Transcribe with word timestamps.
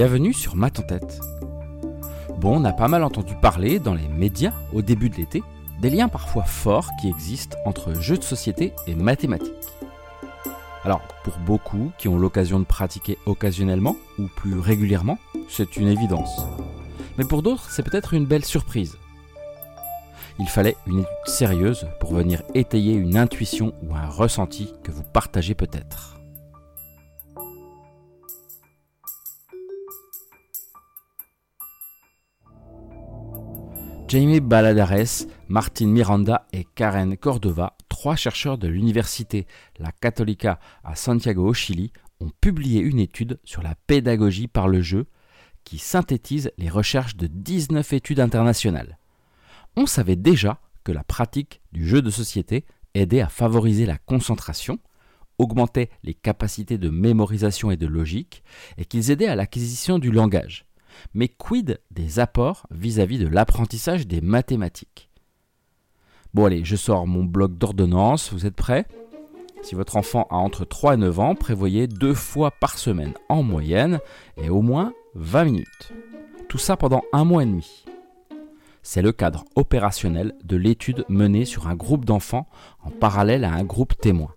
Bienvenue 0.00 0.32
sur 0.32 0.56
Math 0.56 0.78
en 0.78 0.82
tête. 0.82 1.20
Bon, 2.38 2.58
on 2.58 2.64
a 2.64 2.72
pas 2.72 2.88
mal 2.88 3.04
entendu 3.04 3.34
parler 3.34 3.78
dans 3.78 3.92
les 3.92 4.08
médias 4.08 4.54
au 4.72 4.80
début 4.80 5.10
de 5.10 5.16
l'été 5.16 5.42
des 5.82 5.90
liens 5.90 6.08
parfois 6.08 6.44
forts 6.44 6.88
qui 6.98 7.10
existent 7.10 7.58
entre 7.66 7.92
jeux 8.00 8.16
de 8.16 8.22
société 8.22 8.72
et 8.86 8.94
mathématiques. 8.94 9.52
Alors, 10.84 11.02
pour 11.22 11.36
beaucoup 11.40 11.92
qui 11.98 12.08
ont 12.08 12.18
l'occasion 12.18 12.58
de 12.58 12.64
pratiquer 12.64 13.18
occasionnellement 13.26 13.94
ou 14.18 14.26
plus 14.36 14.58
régulièrement, 14.58 15.18
c'est 15.50 15.76
une 15.76 15.88
évidence. 15.88 16.46
Mais 17.18 17.26
pour 17.26 17.42
d'autres, 17.42 17.70
c'est 17.70 17.82
peut-être 17.82 18.14
une 18.14 18.24
belle 18.24 18.46
surprise. 18.46 18.96
Il 20.38 20.48
fallait 20.48 20.78
une 20.86 21.00
étude 21.00 21.26
sérieuse 21.26 21.86
pour 22.00 22.14
venir 22.14 22.42
étayer 22.54 22.94
une 22.94 23.18
intuition 23.18 23.74
ou 23.82 23.94
un 23.94 24.08
ressenti 24.08 24.72
que 24.82 24.92
vous 24.92 25.04
partagez 25.04 25.54
peut-être. 25.54 26.19
Jamie 34.10 34.40
Baladares, 34.40 35.28
Martin 35.48 35.86
Miranda 35.86 36.44
et 36.52 36.66
Karen 36.74 37.16
Cordova, 37.16 37.76
trois 37.88 38.16
chercheurs 38.16 38.58
de 38.58 38.66
l'université 38.66 39.46
La 39.78 39.92
Católica 39.92 40.58
à 40.82 40.96
Santiago 40.96 41.46
au 41.46 41.54
Chili, 41.54 41.92
ont 42.18 42.32
publié 42.40 42.80
une 42.80 42.98
étude 42.98 43.38
sur 43.44 43.62
la 43.62 43.76
pédagogie 43.86 44.48
par 44.48 44.66
le 44.66 44.82
jeu 44.82 45.06
qui 45.62 45.78
synthétise 45.78 46.50
les 46.58 46.68
recherches 46.68 47.14
de 47.14 47.28
19 47.28 47.92
études 47.92 48.18
internationales. 48.18 48.98
On 49.76 49.86
savait 49.86 50.16
déjà 50.16 50.60
que 50.82 50.90
la 50.90 51.04
pratique 51.04 51.60
du 51.70 51.86
jeu 51.86 52.02
de 52.02 52.10
société 52.10 52.64
aidait 52.94 53.20
à 53.20 53.28
favoriser 53.28 53.86
la 53.86 53.98
concentration, 53.98 54.80
augmentait 55.38 55.88
les 56.02 56.14
capacités 56.14 56.78
de 56.78 56.90
mémorisation 56.90 57.70
et 57.70 57.76
de 57.76 57.86
logique, 57.86 58.42
et 58.76 58.84
qu'ils 58.84 59.12
aidaient 59.12 59.28
à 59.28 59.36
l'acquisition 59.36 60.00
du 60.00 60.10
langage. 60.10 60.66
Mais 61.14 61.28
quid 61.28 61.80
des 61.90 62.18
apports 62.18 62.66
vis-à-vis 62.70 63.18
de 63.18 63.28
l'apprentissage 63.28 64.06
des 64.06 64.20
mathématiques? 64.20 65.10
Bon 66.32 66.44
allez, 66.44 66.64
je 66.64 66.76
sors 66.76 67.06
mon 67.06 67.24
bloc 67.24 67.58
d'ordonnance, 67.58 68.32
vous 68.32 68.46
êtes 68.46 68.56
prêts? 68.56 68.86
Si 69.62 69.74
votre 69.74 69.96
enfant 69.96 70.26
a 70.30 70.36
entre 70.36 70.64
3 70.64 70.94
et 70.94 70.96
9 70.96 71.20
ans, 71.20 71.34
prévoyez 71.34 71.86
deux 71.86 72.14
fois 72.14 72.50
par 72.50 72.78
semaine 72.78 73.14
en 73.28 73.42
moyenne 73.42 74.00
et 74.36 74.48
au 74.48 74.62
moins 74.62 74.94
20 75.14 75.44
minutes. 75.44 75.92
Tout 76.48 76.58
ça 76.58 76.76
pendant 76.76 77.02
un 77.12 77.24
mois 77.24 77.42
et 77.42 77.46
demi. 77.46 77.84
C'est 78.82 79.02
le 79.02 79.12
cadre 79.12 79.44
opérationnel 79.56 80.34
de 80.42 80.56
l'étude 80.56 81.04
menée 81.08 81.44
sur 81.44 81.68
un 81.68 81.74
groupe 81.74 82.06
d'enfants 82.06 82.48
en 82.82 82.90
parallèle 82.90 83.44
à 83.44 83.52
un 83.52 83.64
groupe 83.64 83.98
témoin. 84.00 84.34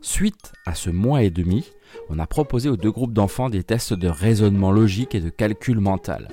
Suite 0.00 0.52
à 0.66 0.74
ce 0.74 0.90
mois 0.90 1.22
et 1.22 1.30
demi, 1.30 1.70
on 2.08 2.18
a 2.18 2.26
proposé 2.26 2.68
aux 2.68 2.76
deux 2.76 2.90
groupes 2.90 3.12
d'enfants 3.12 3.50
des 3.50 3.62
tests 3.62 3.92
de 3.92 4.08
raisonnement 4.08 4.72
logique 4.72 5.14
et 5.14 5.20
de 5.20 5.30
calcul 5.30 5.80
mental. 5.80 6.28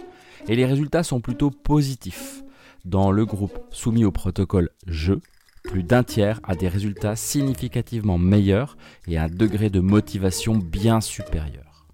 Et 0.48 0.56
les 0.56 0.66
résultats 0.66 1.04
sont 1.04 1.22
plutôt 1.22 1.52
positifs. 1.52 2.44
Dans 2.86 3.12
le 3.12 3.26
groupe 3.26 3.60
soumis 3.72 4.06
au 4.06 4.12
protocole 4.12 4.70
jeu, 4.88 5.22
plus 5.64 5.84
d'un 5.84 6.04
tiers 6.04 6.40
a 6.44 6.56
des 6.56 6.68
résultats 6.68 7.16
significativement 7.16 8.18
meilleurs 8.18 8.78
et 9.08 9.18
un 9.18 9.28
degré 9.28 9.70
de 9.70 9.80
motivation 9.80 10.56
bien 10.56 11.02
supérieur. 11.02 11.88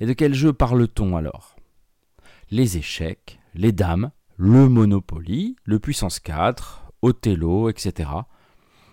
Et 0.00 0.06
de 0.06 0.12
quel 0.12 0.34
jeu 0.34 0.52
parle-t-on 0.52 1.16
alors? 1.16 1.56
Les 2.50 2.76
échecs, 2.76 3.38
les 3.54 3.72
dames, 3.72 4.10
le 4.36 4.68
Monopoly, 4.68 5.56
le 5.64 5.78
Puissance 5.78 6.18
4, 6.18 6.84
Othello, 7.02 7.68
etc. 7.68 8.10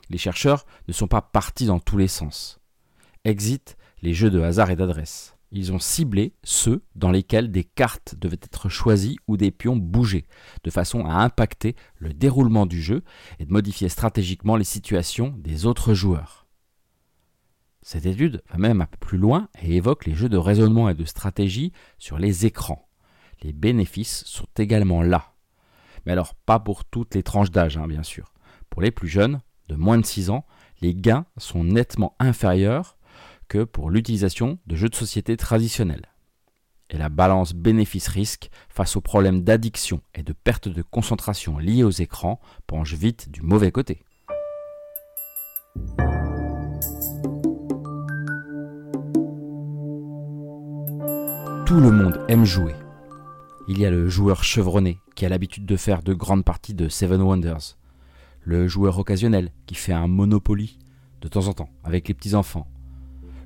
Les 0.10 0.18
chercheurs 0.18 0.66
ne 0.88 0.94
sont 0.94 1.08
pas 1.08 1.22
partis 1.22 1.66
dans 1.66 1.80
tous 1.80 1.98
les 1.98 2.08
sens. 2.08 2.60
Exit 3.28 3.76
les 4.02 4.14
jeux 4.14 4.30
de 4.30 4.40
hasard 4.40 4.72
et 4.72 4.78
d'adresse. 4.78 5.36
Ils 5.52 5.74
ont 5.74 5.80
ciblé 5.80 6.34
ceux 6.46 6.82
dans 6.96 7.12
lesquels 7.12 7.52
des 7.52 7.66
cartes 7.66 8.16
devaient 8.16 8.40
être 8.42 8.70
choisies 8.70 9.18
ou 9.28 9.36
des 9.36 9.52
pions 9.52 9.76
bougés, 9.76 10.26
de 10.64 10.70
façon 10.70 11.06
à 11.06 11.16
impacter 11.16 11.76
le 11.98 12.14
déroulement 12.14 12.66
du 12.66 12.82
jeu 12.82 13.04
et 13.40 13.46
de 13.46 13.52
modifier 13.52 13.90
stratégiquement 13.90 14.56
les 14.56 14.64
situations 14.64 15.36
des 15.40 15.66
autres 15.66 15.94
joueurs. 15.94 16.48
Cette 17.82 18.06
étude 18.06 18.44
va 18.50 18.60
même 18.60 18.80
un 18.80 18.86
peu 18.86 18.98
plus 18.98 19.18
loin 19.18 19.50
et 19.62 19.76
évoque 19.76 20.06
les 20.06 20.16
jeux 20.16 20.30
de 20.30 20.38
raisonnement 20.38 20.88
et 20.88 20.94
de 20.94 21.04
stratégie 21.04 21.74
sur 21.98 22.20
les 22.20 22.46
écrans. 22.46 22.88
Les 23.42 23.52
bénéfices 23.52 24.24
sont 24.24 24.48
également 24.58 25.02
là. 25.02 25.34
Mais 26.06 26.14
alors, 26.14 26.34
pas 26.34 26.60
pour 26.60 26.86
toutes 26.86 27.14
les 27.14 27.24
tranches 27.24 27.52
d'âge, 27.52 27.76
hein, 27.76 27.88
bien 27.88 28.04
sûr. 28.04 28.34
Pour 28.70 28.82
les 28.82 28.92
plus 28.92 29.10
jeunes, 29.10 29.42
de 29.68 29.76
moins 29.76 29.98
de 29.98 30.06
6 30.06 30.30
ans, 30.30 30.46
les 30.82 30.96
gains 30.96 31.26
sont 31.38 31.66
nettement 31.66 32.16
inférieurs 32.20 32.97
que 33.48 33.64
pour 33.64 33.90
l'utilisation 33.90 34.60
de 34.68 34.76
jeux 34.76 34.90
de 34.90 34.96
société 34.96 35.38
traditionnels. 35.38 36.08
Et 36.90 36.98
la 36.98 37.10
balance 37.10 37.54
bénéfice-risque 37.54 38.50
face 38.70 38.96
aux 38.96 39.02
problèmes 39.02 39.44
d'addiction 39.44 40.02
et 40.16 40.24
de 40.24 40.34
perte 40.34 40.70
de 40.70 40.82
concentration 40.82 41.58
liés 41.58 41.84
aux 41.84 41.90
écrans 41.90 42.40
penche 42.66 42.94
vite 42.94 43.30
du 43.30 43.42
mauvais 43.42 43.72
côté. 43.72 44.04
Tout 51.66 51.82
le 51.82 51.92
monde 51.92 52.22
aime 52.30 52.46
jouer. 52.46 52.74
Il 53.68 53.78
y 53.78 53.86
a 53.86 53.92
le 53.92 54.08
joueur 54.08 54.46
chevronné 54.46 55.00
qui 55.16 55.26
a 55.26 55.30
l'habitude 55.30 55.66
de 55.66 55.76
faire 55.76 56.02
de 56.02 56.14
grandes 56.14 56.46
parties 56.46 56.74
de 56.74 56.88
Seven 56.88 57.22
Wonders, 57.22 57.78
le 58.40 58.70
joueur 58.70 58.98
occasionnel 58.98 59.52
qui 59.66 59.76
fait 59.76 59.92
un 59.92 60.08
Monopoly 60.08 60.80
de 61.20 61.28
temps 61.28 61.48
en 61.48 61.54
temps 61.54 61.70
avec 61.84 62.08
les 62.08 62.14
petits-enfants, 62.14 62.68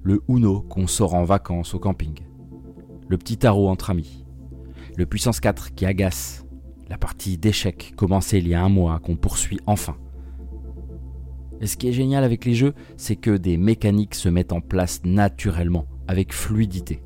le 0.03 0.21
Uno 0.27 0.61
qu'on 0.61 0.87
sort 0.87 1.13
en 1.13 1.23
vacances 1.23 1.73
au 1.73 1.79
camping, 1.79 2.19
le 3.07 3.17
petit 3.17 3.37
tarot 3.37 3.69
entre 3.69 3.89
amis, 3.89 4.25
le 4.97 5.05
puissance 5.05 5.39
4 5.39 5.75
qui 5.75 5.85
agace, 5.85 6.45
la 6.89 6.97
partie 6.97 7.37
d'échecs 7.37 7.93
commencée 7.95 8.39
il 8.39 8.47
y 8.47 8.53
a 8.53 8.63
un 8.63 8.69
mois 8.69 8.99
qu'on 8.99 9.15
poursuit 9.15 9.59
enfin. 9.67 9.97
Et 11.61 11.67
ce 11.67 11.77
qui 11.77 11.87
est 11.87 11.93
génial 11.93 12.23
avec 12.23 12.45
les 12.45 12.55
jeux, 12.55 12.73
c'est 12.97 13.15
que 13.15 13.37
des 13.37 13.57
mécaniques 13.57 14.15
se 14.15 14.29
mettent 14.29 14.53
en 14.53 14.61
place 14.61 15.01
naturellement, 15.03 15.85
avec 16.07 16.33
fluidité 16.33 17.03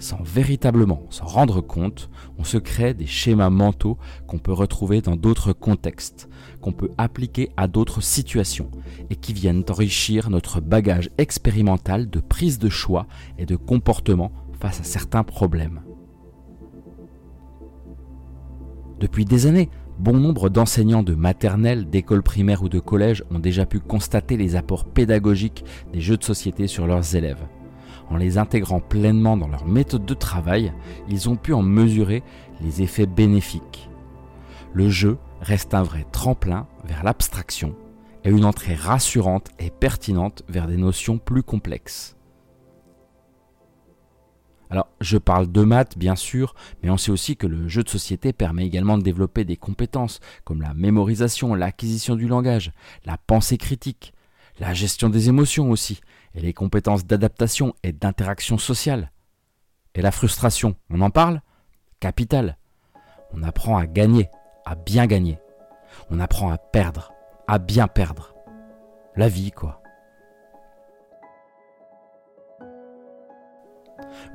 sans 0.00 0.22
véritablement 0.22 1.02
s'en 1.10 1.26
rendre 1.26 1.60
compte, 1.60 2.10
on 2.38 2.44
se 2.44 2.58
crée 2.58 2.94
des 2.94 3.06
schémas 3.06 3.50
mentaux 3.50 3.98
qu'on 4.26 4.38
peut 4.38 4.52
retrouver 4.52 5.00
dans 5.00 5.16
d'autres 5.16 5.52
contextes, 5.52 6.28
qu'on 6.60 6.72
peut 6.72 6.90
appliquer 6.98 7.50
à 7.56 7.68
d'autres 7.68 8.02
situations 8.02 8.70
et 9.10 9.16
qui 9.16 9.32
viennent 9.32 9.64
enrichir 9.68 10.30
notre 10.30 10.60
bagage 10.60 11.10
expérimental 11.18 12.10
de 12.10 12.20
prise 12.20 12.58
de 12.58 12.68
choix 12.68 13.06
et 13.38 13.46
de 13.46 13.56
comportement 13.56 14.32
face 14.58 14.80
à 14.80 14.84
certains 14.84 15.22
problèmes. 15.22 15.82
Depuis 18.98 19.24
des 19.24 19.46
années, 19.46 19.70
bon 19.98 20.18
nombre 20.18 20.50
d'enseignants 20.50 21.02
de 21.02 21.14
maternelle, 21.14 21.88
d'école 21.88 22.22
primaire 22.22 22.62
ou 22.62 22.68
de 22.68 22.80
collège 22.80 23.24
ont 23.30 23.38
déjà 23.38 23.64
pu 23.64 23.80
constater 23.80 24.36
les 24.36 24.56
apports 24.56 24.84
pédagogiques 24.84 25.64
des 25.92 26.00
jeux 26.00 26.16
de 26.16 26.24
société 26.24 26.66
sur 26.66 26.86
leurs 26.86 27.16
élèves 27.16 27.46
en 28.10 28.16
les 28.16 28.38
intégrant 28.38 28.80
pleinement 28.80 29.36
dans 29.36 29.48
leur 29.48 29.64
méthode 29.64 30.04
de 30.04 30.14
travail, 30.14 30.72
ils 31.08 31.28
ont 31.28 31.36
pu 31.36 31.54
en 31.54 31.62
mesurer 31.62 32.22
les 32.60 32.82
effets 32.82 33.06
bénéfiques. 33.06 33.88
Le 34.72 34.88
jeu 34.88 35.18
reste 35.40 35.74
un 35.74 35.82
vrai 35.82 36.04
tremplin 36.12 36.66
vers 36.84 37.02
l'abstraction 37.02 37.74
et 38.24 38.30
une 38.30 38.44
entrée 38.44 38.74
rassurante 38.74 39.50
et 39.58 39.70
pertinente 39.70 40.42
vers 40.48 40.66
des 40.66 40.76
notions 40.76 41.18
plus 41.18 41.42
complexes. 41.42 42.16
Alors, 44.68 44.88
je 45.00 45.18
parle 45.18 45.50
de 45.50 45.62
maths, 45.62 45.98
bien 45.98 46.14
sûr, 46.14 46.54
mais 46.82 46.90
on 46.90 46.96
sait 46.96 47.10
aussi 47.10 47.36
que 47.36 47.48
le 47.48 47.66
jeu 47.66 47.82
de 47.82 47.88
société 47.88 48.32
permet 48.32 48.64
également 48.64 48.98
de 48.98 49.02
développer 49.02 49.44
des 49.44 49.56
compétences 49.56 50.20
comme 50.44 50.62
la 50.62 50.74
mémorisation, 50.74 51.54
l'acquisition 51.54 52.14
du 52.14 52.28
langage, 52.28 52.72
la 53.04 53.18
pensée 53.18 53.58
critique, 53.58 54.12
la 54.60 54.72
gestion 54.72 55.08
des 55.08 55.28
émotions 55.28 55.70
aussi, 55.70 56.00
et 56.34 56.40
les 56.40 56.52
compétences 56.52 57.04
d'adaptation 57.04 57.74
et 57.82 57.92
d'interaction 57.92 58.58
sociale. 58.58 59.10
Et 59.94 60.02
la 60.02 60.12
frustration, 60.12 60.76
on 60.88 61.00
en 61.00 61.10
parle? 61.10 61.42
Capital. 61.98 62.56
On 63.32 63.42
apprend 63.42 63.76
à 63.76 63.86
gagner, 63.86 64.28
à 64.64 64.74
bien 64.74 65.06
gagner. 65.06 65.38
On 66.10 66.20
apprend 66.20 66.50
à 66.50 66.58
perdre, 66.58 67.12
à 67.48 67.58
bien 67.58 67.88
perdre. 67.88 68.34
La 69.16 69.28
vie, 69.28 69.50
quoi. 69.50 69.79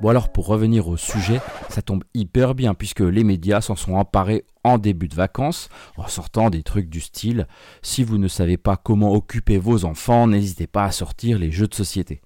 Bon 0.02 0.10
alors 0.10 0.28
pour 0.28 0.46
revenir 0.46 0.88
au 0.88 0.98
sujet, 0.98 1.40
ça 1.70 1.80
tombe 1.80 2.04
hyper 2.12 2.54
bien 2.54 2.74
puisque 2.74 3.00
les 3.00 3.24
médias 3.24 3.62
s'en 3.62 3.76
sont 3.76 3.94
emparés 3.94 4.44
en 4.62 4.76
début 4.76 5.08
de 5.08 5.14
vacances 5.14 5.70
en 5.96 6.06
sortant 6.06 6.50
des 6.50 6.62
trucs 6.62 6.90
du 6.90 7.00
style 7.00 7.46
si 7.80 8.04
vous 8.04 8.18
ne 8.18 8.28
savez 8.28 8.58
pas 8.58 8.76
comment 8.76 9.14
occuper 9.14 9.56
vos 9.56 9.86
enfants, 9.86 10.26
n'hésitez 10.26 10.66
pas 10.66 10.84
à 10.84 10.90
sortir 10.90 11.38
les 11.38 11.50
jeux 11.50 11.66
de 11.66 11.74
société. 11.74 12.20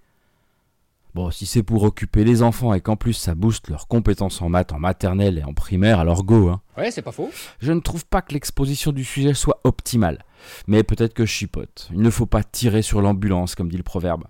Bon, 1.15 1.31
si 1.31 1.47
c'est 1.47 1.63
pour 1.63 1.85
occuper 1.85 2.25
les 2.25 2.43
enfants 2.43 2.75
et 2.75 2.81
qu'en 2.81 2.97
plus 2.97 3.13
ça 3.13 3.37
booste 3.37 3.69
leurs 3.69 3.87
compétences 3.87 4.43
en 4.43 4.49
maths 4.49 4.73
en 4.73 4.81
maternelle 4.81 5.39
et 5.39 5.45
en 5.45 5.55
primaire, 5.55 6.01
alors 6.01 6.25
go 6.25 6.49
hein. 6.49 6.61
Ouais, 6.77 6.91
c'est 6.91 7.03
pas 7.03 7.13
faux. 7.13 7.31
Je 7.61 7.71
ne 7.71 7.81
trouve 7.81 8.05
pas 8.05 8.21
que 8.21 8.33
l'exposition 8.35 8.91
du 8.91 9.05
sujet 9.05 9.35
soit 9.35 9.61
optimale, 9.63 10.25
mais 10.67 10.83
peut-être 10.83 11.15
que 11.15 11.25
je 11.25 11.31
chipote. 11.31 11.89
Il 11.93 12.01
ne 12.01 12.11
faut 12.11 12.27
pas 12.27 12.43
tirer 12.43 12.83
sur 12.83 13.01
l'ambulance 13.01 13.55
comme 13.55 13.69
dit 13.69 13.77
le 13.77 13.85
proverbe. 13.85 14.25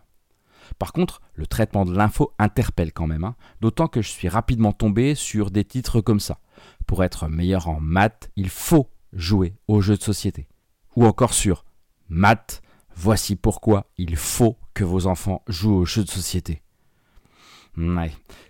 Par 0.78 0.92
contre, 0.92 1.20
le 1.34 1.46
traitement 1.46 1.84
de 1.84 1.94
l'info 1.94 2.32
interpelle 2.38 2.92
quand 2.92 3.06
même, 3.06 3.24
hein. 3.24 3.36
d'autant 3.60 3.88
que 3.88 4.02
je 4.02 4.08
suis 4.08 4.28
rapidement 4.28 4.72
tombé 4.72 5.14
sur 5.14 5.50
des 5.50 5.64
titres 5.64 6.00
comme 6.00 6.20
ça. 6.20 6.38
Pour 6.86 7.04
être 7.04 7.28
meilleur 7.28 7.68
en 7.68 7.80
maths, 7.80 8.30
il 8.36 8.48
faut 8.48 8.90
jouer 9.12 9.54
aux 9.68 9.80
jeux 9.80 9.96
de 9.96 10.02
société. 10.02 10.48
Ou 10.96 11.06
encore 11.06 11.34
sur 11.34 11.64
maths, 12.08 12.62
voici 12.94 13.36
pourquoi 13.36 13.90
il 13.96 14.16
faut 14.16 14.56
que 14.74 14.84
vos 14.84 15.06
enfants 15.06 15.42
jouent 15.46 15.76
aux 15.76 15.84
jeux 15.84 16.04
de 16.04 16.10
société. 16.10 16.62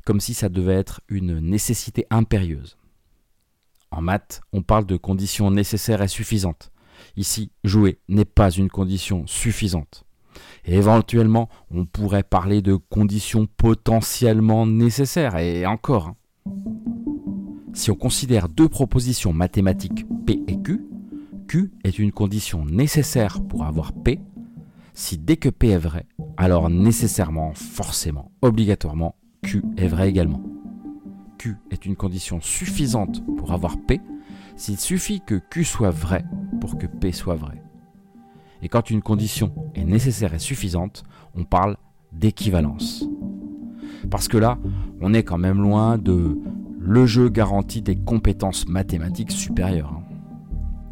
Comme 0.04 0.20
si 0.20 0.34
ça 0.34 0.48
devait 0.48 0.74
être 0.74 1.00
une 1.08 1.38
nécessité 1.38 2.06
impérieuse. 2.10 2.78
En 3.90 4.00
maths, 4.00 4.40
on 4.52 4.62
parle 4.62 4.86
de 4.86 4.96
conditions 4.96 5.50
nécessaires 5.50 6.02
et 6.02 6.08
suffisantes. 6.08 6.72
Ici, 7.16 7.52
jouer 7.64 7.98
n'est 8.08 8.24
pas 8.24 8.50
une 8.50 8.70
condition 8.70 9.26
suffisante. 9.26 10.04
Éventuellement, 10.64 11.48
on 11.70 11.84
pourrait 11.84 12.22
parler 12.22 12.62
de 12.62 12.76
conditions 12.76 13.46
potentiellement 13.56 14.66
nécessaires, 14.66 15.36
et 15.36 15.66
encore. 15.66 16.08
Hein. 16.08 16.16
Si 17.72 17.90
on 17.90 17.94
considère 17.94 18.48
deux 18.48 18.68
propositions 18.68 19.32
mathématiques 19.32 20.06
P 20.26 20.42
et 20.48 20.60
Q, 20.60 20.86
Q 21.46 21.72
est 21.84 21.98
une 21.98 22.12
condition 22.12 22.64
nécessaire 22.64 23.40
pour 23.42 23.64
avoir 23.64 23.92
P. 23.92 24.20
Si 24.92 25.18
dès 25.18 25.36
que 25.36 25.48
P 25.48 25.68
est 25.68 25.78
vrai, 25.78 26.06
alors 26.36 26.68
nécessairement, 26.68 27.52
forcément, 27.54 28.32
obligatoirement, 28.42 29.14
Q 29.42 29.62
est 29.76 29.86
vrai 29.86 30.08
également. 30.08 30.42
Q 31.38 31.56
est 31.70 31.86
une 31.86 31.96
condition 31.96 32.40
suffisante 32.40 33.24
pour 33.36 33.52
avoir 33.52 33.76
P 33.86 34.00
s'il 34.56 34.78
suffit 34.78 35.22
que 35.26 35.40
Q 35.50 35.64
soit 35.64 35.90
vrai 35.90 36.24
pour 36.60 36.76
que 36.76 36.86
P 36.86 37.12
soit 37.12 37.36
vrai. 37.36 37.62
Et 38.62 38.68
quand 38.68 38.90
une 38.90 39.02
condition 39.02 39.52
est 39.74 39.84
nécessaire 39.84 40.34
et 40.34 40.38
suffisante, 40.38 41.04
on 41.34 41.44
parle 41.44 41.76
d'équivalence. 42.12 43.08
Parce 44.10 44.28
que 44.28 44.38
là, 44.38 44.58
on 45.00 45.14
est 45.14 45.22
quand 45.22 45.38
même 45.38 45.60
loin 45.60 45.98
de 45.98 46.38
le 46.78 47.06
jeu 47.06 47.28
garantit 47.28 47.82
des 47.82 47.96
compétences 47.96 48.66
mathématiques 48.66 49.32
supérieures. 49.32 49.92
Hein. 49.92 50.04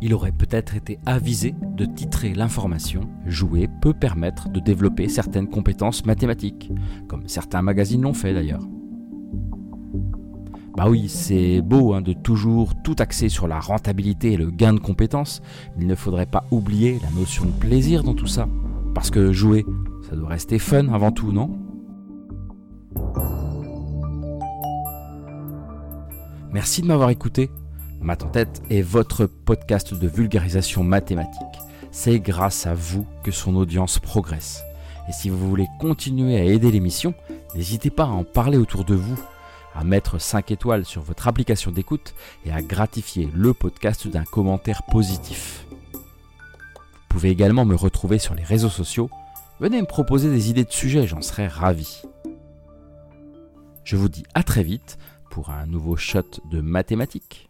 Il 0.00 0.15
aurait 0.15 0.32
peut-être 0.32 0.76
été 0.76 0.99
avisé 1.06 1.55
de 1.76 1.85
titrer 1.85 2.32
l'information 2.35 3.00
Jouer 3.26 3.69
peut 3.81 3.94
permettre 3.94 4.49
de 4.49 4.61
développer 4.61 5.09
certaines 5.09 5.49
compétences 5.49 6.05
mathématiques, 6.06 6.71
comme 7.09 7.26
certains 7.26 7.62
magazines 7.62 8.03
l'ont 8.03 8.14
fait 8.14 8.32
d'ailleurs. 8.32 8.62
Bah 10.78 10.88
oui, 10.88 11.08
c'est 11.08 11.60
beau 11.60 11.92
hein, 11.92 12.02
de 12.02 12.12
toujours 12.12 12.80
tout 12.84 12.94
axer 13.00 13.28
sur 13.28 13.48
la 13.48 13.58
rentabilité 13.58 14.34
et 14.34 14.36
le 14.36 14.48
gain 14.48 14.72
de 14.72 14.78
compétences, 14.78 15.42
il 15.76 15.88
ne 15.88 15.96
faudrait 15.96 16.25
pas 16.25 16.44
oublier 16.52 17.00
la 17.02 17.10
notion 17.19 17.46
de 17.46 17.50
plaisir 17.50 18.04
dans 18.04 18.14
tout 18.14 18.28
ça. 18.28 18.46
Parce 18.94 19.10
que 19.10 19.32
jouer, 19.32 19.66
ça 20.08 20.14
doit 20.14 20.28
rester 20.28 20.60
fun 20.60 20.86
avant 20.90 21.10
tout, 21.10 21.32
non? 21.32 21.50
Merci 26.52 26.82
de 26.82 26.86
m'avoir 26.86 27.10
écouté. 27.10 27.50
Math 28.00 28.22
en 28.22 28.28
tête 28.28 28.62
est 28.70 28.82
votre 28.82 29.26
podcast 29.26 29.94
de 29.94 30.06
vulgarisation 30.06 30.84
mathématique. 30.84 31.42
C'est 31.90 32.20
grâce 32.20 32.69
à 32.69 32.75
vous 32.75 33.04
que 33.25 33.32
son 33.32 33.56
audience 33.56 33.98
progresse. 33.98 34.62
Et 35.08 35.12
si 35.12 35.28
vous 35.28 35.38
voulez 35.38 35.66
continuer 35.80 36.36
à 36.36 36.44
aider 36.44 36.70
l'émission, 36.70 37.14
n'hésitez 37.56 37.90
pas 37.90 38.04
à 38.04 38.10
en 38.10 38.22
parler 38.22 38.58
autour 38.58 38.84
de 38.84 38.94
vous 38.94 39.19
à 39.78 39.84
mettre 39.84 40.19
5 40.19 40.50
étoiles 40.50 40.84
sur 40.84 41.02
votre 41.02 41.28
application 41.28 41.70
d'écoute 41.70 42.14
et 42.44 42.50
à 42.50 42.62
gratifier 42.62 43.30
le 43.32 43.54
podcast 43.54 44.08
d'un 44.08 44.25
commentaire 44.25 44.82
positif. 44.82 45.66
Vous 45.92 47.06
pouvez 47.08 47.30
également 47.30 47.64
me 47.64 47.76
retrouver 47.76 48.19
sur 48.19 48.34
les 48.34 48.42
réseaux 48.42 48.69
sociaux. 48.69 49.08
Venez 49.60 49.80
me 49.80 49.86
proposer 49.86 50.30
des 50.30 50.50
idées 50.50 50.64
de 50.64 50.72
sujets, 50.72 51.06
j'en 51.06 51.22
serais 51.22 51.46
ravi. 51.46 52.02
Je 53.84 53.96
vous 53.96 54.08
dis 54.08 54.25
à 54.34 54.42
très 54.42 54.64
vite 54.64 54.98
pour 55.30 55.50
un 55.50 55.66
nouveau 55.66 55.96
shot 55.96 56.22
de 56.50 56.60
mathématiques. 56.60 57.48